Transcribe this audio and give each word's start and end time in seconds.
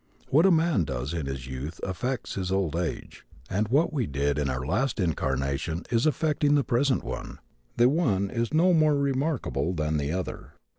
What 0.29 0.47
a 0.47 0.49
man 0.51 0.83
does 0.83 1.13
in 1.13 1.27
his 1.27 1.45
youth 1.45 1.79
affects 1.83 2.33
his 2.33 2.51
old 2.51 2.75
age, 2.75 3.23
and 3.51 3.67
what 3.67 3.93
we 3.93 4.07
did 4.07 4.39
in 4.39 4.49
our 4.49 4.65
last 4.65 4.99
incarnation 4.99 5.85
is 5.91 6.07
affecting 6.07 6.55
the 6.55 6.63
present 6.63 7.03
one. 7.03 7.37
The 7.77 7.87
one 7.87 8.31
is 8.31 8.51
no 8.51 8.73
more 8.73 8.95
remarkable 8.97 9.73
than 9.73 9.97
the 9.97 10.11
other. 10.11 10.53